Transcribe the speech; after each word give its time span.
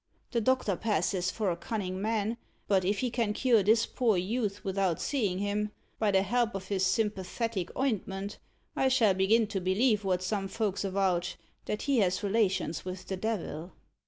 The 0.31 0.41
doctor 0.41 0.75
passes 0.75 1.29
for 1.29 1.51
a 1.51 1.55
cunning 1.55 2.01
man, 2.01 2.37
but 2.67 2.83
if 2.83 3.01
he 3.01 3.11
can 3.11 3.33
cure 3.33 3.61
this 3.61 3.85
poor 3.85 4.17
youth 4.17 4.65
without 4.65 4.99
seeing 4.99 5.37
him, 5.37 5.69
by 5.99 6.09
the 6.09 6.23
help 6.23 6.55
of 6.55 6.69
his 6.69 6.83
sympathetic 6.83 7.69
ointment, 7.77 8.39
I 8.75 8.87
shall 8.87 9.13
begin 9.13 9.45
to 9.45 9.59
believe, 9.61 10.03
what 10.03 10.23
some 10.23 10.47
folks 10.47 10.83
avouch, 10.83 11.35
that 11.65 11.83
he 11.83 11.99
has 11.99 12.23
relations 12.23 12.83
with 12.83 13.09
the 13.09 13.15
devil." 13.17 13.73